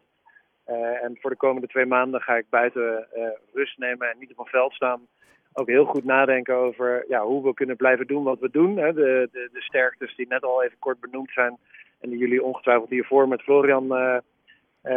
Uh, 0.67 1.03
en 1.03 1.17
voor 1.21 1.29
de 1.29 1.35
komende 1.35 1.67
twee 1.67 1.85
maanden 1.85 2.21
ga 2.21 2.35
ik 2.35 2.45
buiten 2.49 3.07
rust 3.53 3.77
nemen 3.77 4.09
en 4.09 4.17
niet 4.19 4.29
op 4.29 4.37
mijn 4.37 4.49
veld 4.49 4.73
staan. 4.73 5.07
Ook 5.53 5.67
heel 5.67 5.85
goed 5.85 6.03
nadenken 6.03 6.55
over 6.55 7.05
ja, 7.07 7.21
hoe 7.21 7.43
we 7.43 7.53
kunnen 7.53 7.75
blijven 7.75 8.07
doen 8.07 8.23
wat 8.23 8.39
we 8.39 8.49
doen. 8.51 8.77
Hè. 8.77 8.93
De, 8.93 9.29
de, 9.31 9.49
de 9.51 9.61
sterktes 9.61 10.15
die 10.15 10.27
net 10.27 10.43
al 10.43 10.63
even 10.63 10.79
kort 10.79 10.99
benoemd 10.99 11.31
zijn. 11.31 11.57
En 11.99 12.09
die 12.09 12.19
jullie 12.19 12.43
ongetwijfeld 12.43 12.89
hiervoor 12.89 13.27
met 13.27 13.41
Florian 13.41 13.87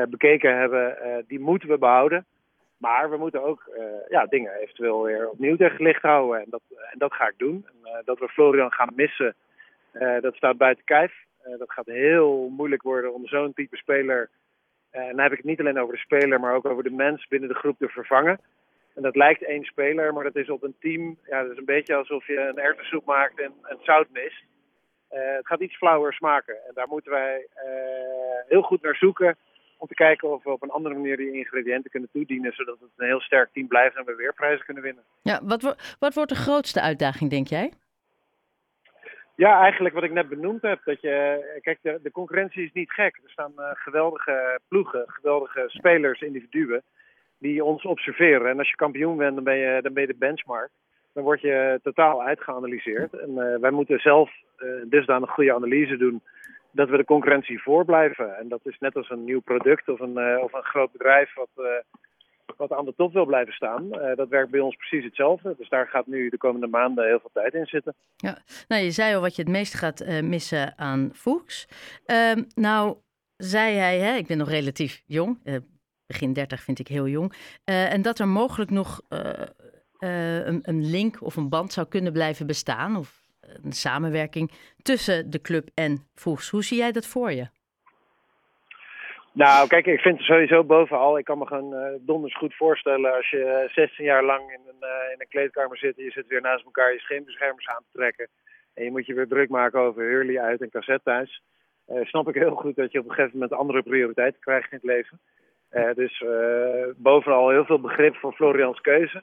bekeken 0.08 0.58
hebben. 0.58 0.96
die 1.26 1.40
moeten 1.40 1.68
we 1.68 1.78
behouden. 1.78 2.24
Maar 2.78 3.10
we 3.10 3.16
moeten 3.16 3.42
ook 3.42 3.70
ja, 4.08 4.26
dingen 4.26 4.52
eventueel 4.52 5.02
weer 5.02 5.28
opnieuw 5.30 5.56
tegen 5.56 5.82
licht 5.82 6.02
houden. 6.02 6.40
En 6.40 6.46
dat, 6.50 6.62
en 6.92 6.98
dat 6.98 7.12
ga 7.12 7.28
ik 7.28 7.38
doen. 7.38 7.66
En, 7.66 8.02
dat 8.04 8.18
we 8.18 8.28
Florian 8.28 8.72
gaan 8.72 8.92
missen 8.94 9.34
dat 10.20 10.34
staat 10.34 10.56
buiten 10.56 10.84
kijf. 10.84 11.12
Uh, 11.46 11.58
dat 11.58 11.72
gaat 11.72 11.86
heel 11.86 12.48
moeilijk 12.48 12.82
worden 12.82 13.14
om 13.14 13.26
zo'n 13.26 13.52
type 13.54 13.76
speler. 13.76 14.30
Uh, 14.92 15.00
en 15.00 15.10
dan 15.10 15.20
heb 15.20 15.32
ik 15.32 15.36
het 15.36 15.46
niet 15.46 15.60
alleen 15.60 15.78
over 15.78 15.94
de 15.94 16.00
speler, 16.00 16.40
maar 16.40 16.54
ook 16.54 16.64
over 16.64 16.82
de 16.82 16.90
mens 16.90 17.26
binnen 17.28 17.48
de 17.48 17.54
groep 17.54 17.78
te 17.78 17.88
vervangen. 17.88 18.40
En 18.94 19.02
dat 19.02 19.16
lijkt 19.16 19.44
één 19.44 19.64
speler, 19.64 20.12
maar 20.12 20.24
dat 20.24 20.36
is 20.36 20.50
op 20.50 20.62
een 20.62 20.76
team. 20.80 21.18
Ja, 21.26 21.42
dat 21.42 21.52
is 21.52 21.58
een 21.58 21.64
beetje 21.64 21.94
alsof 21.94 22.26
je 22.26 22.38
een 22.38 22.58
erwtensoep 22.58 23.04
maakt 23.04 23.40
en, 23.40 23.52
en 23.62 23.78
zout 23.82 24.08
mist. 24.10 24.44
het 25.08 25.46
gaat 25.46 25.60
iets 25.60 25.76
flauwer 25.76 26.12
smaken. 26.12 26.54
En 26.54 26.74
daar 26.74 26.88
moeten 26.88 27.10
wij 27.10 27.46
heel 28.48 28.62
goed 28.62 28.82
naar 28.82 28.94
zoeken. 28.94 29.36
Om 29.78 29.86
te 29.86 29.94
kijken 29.94 30.32
of 30.32 30.44
we 30.44 30.50
op 30.50 30.62
een 30.62 30.70
andere 30.70 30.94
manier 30.94 31.16
die 31.16 31.32
ingrediënten 31.32 31.90
kunnen 31.90 32.08
toedienen. 32.12 32.52
Zodat 32.52 32.80
het 32.80 32.90
een 32.96 33.06
heel 33.06 33.20
sterk 33.20 33.52
team 33.52 33.66
blijft 33.66 33.96
en 33.96 34.04
we 34.04 34.14
weer 34.14 34.34
prijzen 34.34 34.64
kunnen 34.64 34.82
winnen. 34.82 35.04
Ja, 35.22 35.40
wat, 35.42 35.76
wat 35.98 36.14
wordt 36.14 36.30
de 36.30 36.36
grootste 36.36 36.80
uitdaging, 36.80 37.30
denk 37.30 37.46
jij? 37.46 37.72
Ja, 39.36 39.60
eigenlijk 39.60 39.94
wat 39.94 40.04
ik 40.04 40.12
net 40.12 40.28
benoemd 40.28 40.62
heb. 40.62 40.80
Dat 40.84 41.00
je, 41.00 41.58
kijk, 41.62 41.78
de, 41.82 41.98
de 42.02 42.10
concurrentie 42.10 42.64
is 42.64 42.72
niet 42.72 42.92
gek. 42.92 43.20
Er 43.24 43.30
staan 43.30 43.52
uh, 43.56 43.70
geweldige 43.72 44.60
ploegen, 44.68 45.04
geweldige 45.06 45.64
spelers, 45.66 46.20
individuen. 46.20 46.82
Die 47.38 47.64
ons 47.64 47.82
observeren. 47.84 48.50
En 48.50 48.58
als 48.58 48.70
je 48.70 48.76
kampioen 48.76 49.16
bent, 49.16 49.34
dan 49.34 49.44
ben 49.44 49.56
je, 49.56 49.82
dan 49.82 49.92
ben 49.92 50.02
je 50.02 50.08
de 50.08 50.18
benchmark. 50.18 50.70
Dan 51.12 51.24
word 51.24 51.40
je 51.40 51.80
totaal 51.82 52.22
uitgeanalyseerd. 52.22 53.14
En 53.14 53.30
uh, 53.30 53.58
wij 53.60 53.70
moeten 53.70 53.98
zelf 53.98 54.30
uh, 54.58 54.70
dusdanig 54.84 55.30
goede 55.30 55.54
analyse 55.54 55.96
doen 55.96 56.22
dat 56.70 56.88
we 56.88 56.96
de 56.96 57.04
concurrentie 57.04 57.62
voorblijven. 57.62 58.36
En 58.36 58.48
dat 58.48 58.60
is 58.62 58.78
net 58.78 58.96
als 58.96 59.10
een 59.10 59.24
nieuw 59.24 59.40
product 59.40 59.88
of 59.88 60.00
een, 60.00 60.40
of 60.40 60.52
een 60.52 60.64
groot 60.64 60.92
bedrijf 60.92 61.34
wat, 61.34 61.84
wat 62.56 62.72
aan 62.72 62.84
de 62.84 62.94
top 62.96 63.12
wil 63.12 63.24
blijven 63.24 63.54
staan. 63.54 63.84
Uh, 63.84 64.16
dat 64.16 64.28
werkt 64.28 64.50
bij 64.50 64.60
ons 64.60 64.76
precies 64.76 65.04
hetzelfde. 65.04 65.54
Dus 65.58 65.68
daar 65.68 65.88
gaat 65.88 66.06
nu 66.06 66.28
de 66.28 66.36
komende 66.36 66.66
maanden 66.66 67.06
heel 67.06 67.20
veel 67.20 67.30
tijd 67.32 67.54
in 67.54 67.66
zitten. 67.66 67.94
Ja, 68.16 68.38
nou 68.68 68.82
je 68.82 68.90
zei 68.90 69.14
al 69.14 69.20
wat 69.20 69.36
je 69.36 69.42
het 69.42 69.50
meest 69.50 69.74
gaat 69.74 70.04
missen 70.22 70.78
aan 70.78 71.10
Fuchs. 71.14 71.68
Ehm, 72.06 72.42
nou 72.54 72.96
zei 73.36 73.74
hij, 73.74 73.98
hè, 73.98 74.16
ik 74.16 74.26
ben 74.26 74.38
nog 74.38 74.48
relatief 74.48 75.02
jong, 75.06 75.62
begin 76.06 76.32
30 76.32 76.62
vind 76.62 76.78
ik 76.78 76.88
heel 76.88 77.08
jong. 77.08 77.32
en 77.64 78.02
dat 78.02 78.18
er 78.18 78.28
mogelijk 78.28 78.70
nog 78.70 79.00
een, 79.98 80.60
een 80.62 80.90
link 80.90 81.22
of 81.22 81.36
een 81.36 81.48
band 81.48 81.72
zou 81.72 81.86
kunnen 81.86 82.12
blijven 82.12 82.46
bestaan. 82.46 82.96
Of 82.96 83.26
een 83.62 83.72
samenwerking 83.72 84.50
tussen 84.82 85.30
de 85.30 85.40
club 85.40 85.68
en 85.74 86.06
Voegs. 86.14 86.50
Hoe 86.50 86.64
zie 86.64 86.78
jij 86.78 86.92
dat 86.92 87.06
voor 87.06 87.32
je? 87.32 87.48
Nou, 89.36 89.68
kijk, 89.68 89.86
ik 89.86 90.00
vind 90.00 90.16
het 90.16 90.26
sowieso 90.26 90.64
bovenal. 90.64 91.18
Ik 91.18 91.24
kan 91.24 91.38
me 91.38 91.46
gewoon 91.46 91.72
uh, 91.72 91.86
donders 92.00 92.36
goed 92.36 92.54
voorstellen 92.54 93.14
als 93.14 93.30
je 93.30 93.70
16 93.72 94.04
jaar 94.04 94.24
lang 94.24 94.50
in 94.50 94.60
een, 94.68 94.80
uh, 94.80 95.12
in 95.12 95.20
een 95.20 95.28
kleedkamer 95.28 95.78
zit 95.78 95.98
en 95.98 96.04
je 96.04 96.10
zit 96.10 96.26
weer 96.26 96.40
naast 96.40 96.64
elkaar 96.64 96.92
je 96.92 96.98
scheenbeschermers 96.98 97.66
aan 97.66 97.82
te 97.82 97.98
trekken. 97.98 98.28
En 98.74 98.84
je 98.84 98.90
moet 98.90 99.06
je 99.06 99.14
weer 99.14 99.28
druk 99.28 99.48
maken 99.48 99.80
over 99.80 100.02
Hurley 100.02 100.40
uit 100.40 100.60
en 100.60 100.70
cassette 100.70 101.02
thuis. 101.04 101.42
Snap 101.86 102.28
ik 102.28 102.34
heel 102.34 102.54
goed 102.54 102.76
dat 102.76 102.92
je 102.92 102.98
op 102.98 103.04
een 103.04 103.14
gegeven 103.14 103.38
moment 103.38 103.58
andere 103.58 103.82
prioriteiten 103.82 104.40
krijgt 104.40 104.72
in 104.72 104.78
het 104.82 104.86
leven. 104.86 105.20
dus 105.94 106.24
bovenal 106.96 107.48
heel 107.48 107.64
veel 107.64 107.80
begrip 107.80 108.16
voor 108.16 108.32
Florians 108.32 108.80
keuze. 108.80 109.22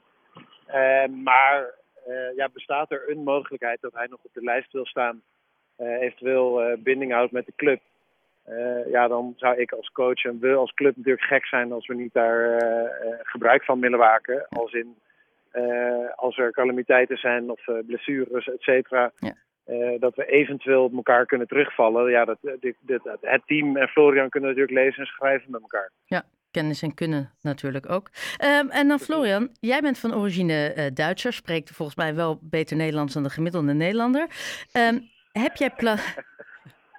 maar 1.24 1.74
ja, 2.36 2.50
bestaat 2.54 2.92
er 2.92 3.10
een 3.10 3.24
mogelijkheid 3.24 3.82
dat 3.82 3.94
hij 3.94 4.08
nog 4.10 4.20
op 4.24 4.34
de 4.34 4.44
lijst 4.44 4.72
wil 4.72 4.86
staan, 4.86 5.22
eventueel 5.78 6.78
binding 6.80 7.12
houdt 7.12 7.32
met 7.32 7.46
de 7.46 7.54
club. 7.56 7.82
Ja, 8.92 9.08
dan 9.08 9.34
zou 9.38 9.58
ik 9.58 9.72
als 9.72 9.92
coach 9.92 10.24
en 10.24 10.40
we 10.40 10.54
als 10.54 10.74
club 10.74 10.96
natuurlijk 10.96 11.26
gek 11.26 11.46
zijn 11.46 11.72
als 11.72 11.88
we 11.88 11.96
niet 11.96 12.14
daar 12.14 12.62
gebruik 13.24 13.64
van 13.64 13.80
willen 13.80 14.00
maken. 14.00 14.48
Als 14.50 14.74
in 14.74 14.96
als 16.16 16.38
er 16.38 16.52
calamiteiten 16.52 17.18
zijn 17.18 17.50
of 17.50 17.62
blessures, 17.86 18.48
et 18.48 18.62
cetera. 18.62 19.12
Ja. 19.16 19.36
dat 20.00 20.16
we 20.16 20.26
eventueel 20.26 20.84
op 20.84 20.96
elkaar 20.96 21.26
kunnen 21.26 21.48
terugvallen. 21.48 22.12
Ja, 22.12 22.26
dat, 22.26 22.38
dit, 22.60 22.76
dit, 22.80 23.02
het 23.22 23.42
team 23.46 23.78
en 23.78 23.88
Florian 23.88 24.30
kunnen 24.30 24.50
natuurlijk 24.50 24.78
lezen 24.78 25.00
en 25.00 25.06
schrijven 25.06 25.52
met 25.52 25.62
elkaar. 25.62 25.92
Ja, 26.06 26.24
kennis 26.54 26.82
en 26.82 26.94
kunnen 26.94 27.32
natuurlijk 27.42 27.90
ook. 27.90 28.10
Um, 28.44 28.70
en 28.70 28.88
dan 28.88 29.00
Florian, 29.00 29.50
jij 29.60 29.82
bent 29.82 30.00
van 30.00 30.16
origine 30.16 30.74
uh, 30.76 30.86
Duitser, 30.94 31.34
spreekt 31.34 31.72
volgens 31.72 31.98
mij 31.98 32.16
wel 32.16 32.40
beter 32.42 32.78
Nederlands 32.78 33.14
dan 33.14 33.24
de 33.24 33.30
gemiddelde 33.30 33.74
Nederlander. 33.74 34.28
Um, 34.74 35.10
heb 35.32 35.56
jij 35.56 35.70
plan... 35.70 35.98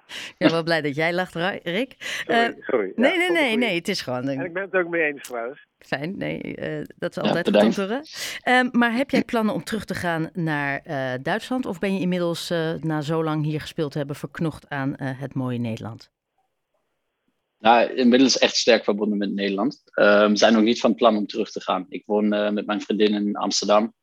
Ik 0.31 0.35
ben 0.37 0.51
wel 0.51 0.63
blij 0.63 0.81
dat 0.81 0.95
jij 0.95 1.13
lacht, 1.13 1.35
Rick. 1.35 1.95
Sorry, 1.97 2.47
uh, 2.47 2.65
sorry. 2.65 2.91
Nee, 2.95 3.17
nee, 3.17 3.31
nee, 3.31 3.57
nee, 3.57 3.75
het 3.75 3.87
is 3.87 4.01
gewoon... 4.01 4.27
En 4.27 4.45
ik 4.45 4.53
ben 4.53 4.63
het 4.63 4.73
ook 4.73 4.87
mee 4.87 5.01
eens 5.01 5.21
trouwens. 5.27 5.67
Fijn, 5.79 6.17
nee, 6.17 6.41
uh, 6.41 6.85
dat 6.97 7.17
is 7.17 7.23
altijd 7.23 7.49
ja, 7.53 7.61
goed 7.61 7.75
horen. 7.75 8.03
Um, 8.49 8.69
maar 8.71 8.93
heb 8.93 9.09
jij 9.09 9.23
plannen 9.23 9.53
om 9.53 9.63
terug 9.63 9.85
te 9.85 9.95
gaan 9.95 10.29
naar 10.33 10.81
uh, 10.87 11.13
Duitsland? 11.21 11.65
Of 11.65 11.79
ben 11.79 11.93
je 11.93 11.99
inmiddels 11.99 12.49
na 12.79 13.01
zo 13.01 13.23
lang 13.23 13.43
hier 13.43 13.61
gespeeld 13.61 13.91
te 13.91 13.97
hebben 13.97 14.15
verknocht 14.15 14.69
aan 14.69 14.95
het 14.97 15.33
mooie 15.33 15.59
Nederland? 15.59 16.13
Nou, 17.65 17.93
inmiddels 17.93 18.37
echt 18.37 18.55
sterk 18.55 18.83
verbonden 18.83 19.17
met 19.17 19.33
Nederland. 19.33 19.81
Um, 19.93 20.29
we 20.29 20.37
zijn 20.37 20.57
ook 20.57 20.63
niet 20.63 20.79
van 20.79 20.95
plan 20.95 21.17
om 21.17 21.27
terug 21.27 21.51
te 21.51 21.61
gaan. 21.61 21.85
Ik 21.89 22.03
woon 22.05 22.33
uh, 22.33 22.49
met 22.49 22.65
mijn 22.65 22.81
vriendin 22.81 23.13
in 23.13 23.35
Amsterdam. 23.35 23.93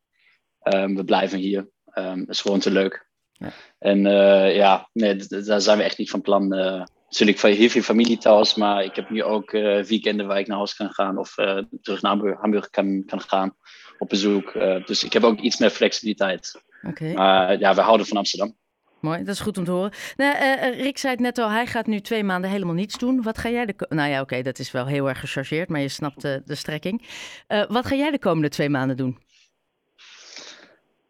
Um, 0.62 0.96
we 0.96 1.04
blijven 1.04 1.38
hier. 1.38 1.68
Um, 1.94 2.20
het 2.20 2.28
is 2.28 2.40
gewoon 2.40 2.60
te 2.60 2.70
leuk. 2.70 3.10
Ja. 3.42 3.52
En 3.78 3.98
uh, 4.06 4.56
ja, 4.56 4.88
nee, 4.92 5.16
daar 5.16 5.60
zijn 5.60 5.78
we 5.78 5.84
echt 5.84 5.98
niet 5.98 6.10
van 6.10 6.20
plan. 6.20 6.54
Uh, 6.54 6.84
natuurlijk 7.08 7.38
van 7.38 7.50
heel 7.50 7.68
veel 7.68 7.82
familie 7.82 8.18
thuis, 8.18 8.54
maar 8.54 8.84
ik 8.84 8.96
heb 8.96 9.10
nu 9.10 9.22
ook 9.22 9.50
weekenden 9.86 10.26
waar 10.26 10.38
ik 10.38 10.46
naar 10.46 10.56
huis 10.56 10.74
kan 10.74 10.90
gaan 10.90 11.18
of 11.18 11.34
terug 11.82 12.02
naar 12.02 12.36
Hamburg 12.40 12.70
kan, 12.70 13.02
kan 13.06 13.20
gaan 13.20 13.54
op 13.98 14.08
bezoek. 14.08 14.52
dus 14.86 15.04
ik 15.04 15.12
heb 15.12 15.24
ook 15.24 15.40
iets 15.40 15.58
meer 15.58 15.70
flexibiliteit. 15.70 16.62
Okay. 16.82 17.12
Maar 17.12 17.58
ja, 17.58 17.74
we 17.74 17.80
houden 17.80 18.06
van 18.06 18.16
Amsterdam. 18.16 18.56
Mooi, 19.02 19.18
dat 19.18 19.34
is 19.34 19.40
goed 19.40 19.58
om 19.58 19.64
te 19.64 19.70
horen. 19.70 19.92
Nou, 20.16 20.36
uh, 20.36 20.80
Rick 20.80 20.98
zei 20.98 21.12
het 21.12 21.22
net 21.22 21.38
al, 21.38 21.50
hij 21.50 21.66
gaat 21.66 21.86
nu 21.86 22.00
twee 22.00 22.24
maanden 22.24 22.50
helemaal 22.50 22.74
niets 22.74 22.98
doen. 22.98 23.22
Wat 23.22 23.38
ga 23.38 23.50
jij 23.50 23.66
de... 23.66 23.74
Nou 23.88 24.10
ja, 24.10 24.14
oké, 24.14 24.22
okay, 24.22 24.42
dat 24.42 24.58
is 24.58 24.70
wel 24.70 24.86
heel 24.86 25.08
erg 25.08 25.20
gechargeerd, 25.20 25.68
maar 25.68 25.80
je 25.80 25.88
snapt 25.88 26.20
de, 26.20 26.42
de 26.44 26.54
strekking. 26.54 27.02
Uh, 27.48 27.64
wat 27.68 27.86
ga 27.86 27.94
jij 27.94 28.10
de 28.10 28.18
komende 28.18 28.48
twee 28.48 28.68
maanden 28.68 28.96
doen? 28.96 29.18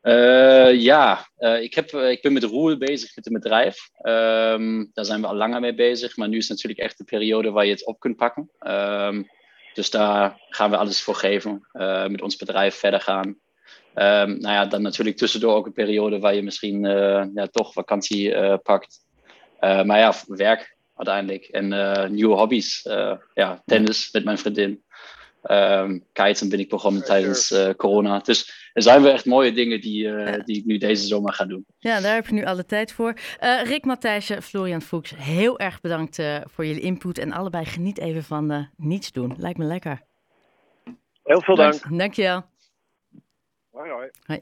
Uh, 0.02 0.74
ja, 0.80 1.28
ik, 1.60 1.74
heb, 1.74 1.90
ik 1.90 2.22
ben 2.22 2.32
met 2.32 2.42
Roel 2.42 2.78
bezig 2.78 3.16
met 3.16 3.26
een 3.26 3.32
bedrijf. 3.32 3.90
Um, 4.02 4.90
daar 4.92 5.04
zijn 5.04 5.20
we 5.20 5.26
al 5.26 5.34
langer 5.34 5.60
mee 5.60 5.74
bezig, 5.74 6.16
maar 6.16 6.28
nu 6.28 6.36
is 6.36 6.48
natuurlijk 6.48 6.80
echt 6.80 6.98
de 6.98 7.04
periode 7.04 7.50
waar 7.50 7.64
je 7.64 7.70
het 7.70 7.86
op 7.86 8.00
kunt 8.00 8.16
pakken. 8.16 8.50
Um, 8.66 9.28
dus 9.74 9.90
daar 9.90 10.40
gaan 10.48 10.70
we 10.70 10.76
alles 10.76 11.02
voor 11.02 11.14
geven. 11.14 11.66
met 12.08 12.22
ons 12.22 12.36
bedrijf 12.36 12.74
verder 12.74 13.00
gaan. 13.00 13.26
Um, 13.26 14.38
nou 14.38 14.40
ja, 14.40 14.66
dan 14.66 14.82
natuurlijk 14.82 15.16
tussendoor 15.16 15.54
ook 15.54 15.66
een 15.66 15.72
periode 15.72 16.18
waar 16.18 16.34
je 16.34 16.42
misschien 16.42 16.84
ja, 17.34 17.46
toch 17.50 17.72
vakantie 17.72 18.58
pakt. 18.58 19.04
Maar 19.60 19.98
ja, 19.98 20.14
werk 20.26 20.76
uiteindelijk. 20.96 21.44
En 21.44 21.68
nieuwe 22.14 22.36
hobby's. 22.36 22.82
ja, 23.34 23.62
tennis 23.64 24.10
met 24.12 24.24
mijn 24.24 24.38
vriendin. 24.38 24.82
Um, 25.50 26.04
kiten 26.12 26.48
ben 26.48 26.58
ik 26.58 26.68
begonnen 26.68 27.04
tijdens 27.04 27.54
corona. 27.76 28.18
Dus 28.18 28.70
er 28.72 28.82
zijn 28.82 29.02
wel 29.02 29.12
echt 29.12 29.24
mooie 29.24 29.52
dingen 29.52 29.80
die, 29.80 30.02
ja. 30.02 30.38
die 30.38 30.56
ik 30.56 30.64
nu 30.64 30.78
deze 30.78 31.06
zomer 31.06 31.32
ga 31.32 31.44
doen. 31.44 31.66
Ja, 31.78 32.00
daar 32.00 32.14
heb 32.14 32.26
je 32.26 32.34
nu 32.34 32.44
alle 32.44 32.66
tijd 32.66 32.92
voor. 32.92 33.14
Rick 33.64 33.84
Matthijssen, 33.84 34.42
Florian 34.42 34.82
Fuchs, 34.82 35.12
heel 35.16 35.58
erg 35.58 35.80
bedankt 35.80 36.22
voor 36.44 36.66
jullie 36.66 36.82
input. 36.82 37.18
En 37.18 37.32
allebei 37.32 37.64
geniet 37.64 37.98
even 37.98 38.24
van 38.24 38.68
niets 38.76 39.12
doen. 39.12 39.34
Lijkt 39.38 39.58
me 39.58 39.64
lekker. 39.64 40.02
Heel 41.22 41.42
veel 41.42 41.56
dank. 41.56 41.98
Dank 41.98 42.14
je 42.14 42.22
wel. 42.22 42.44
Hoi 43.70 43.90
hoi. 43.90 44.08
Hoi. 44.26 44.40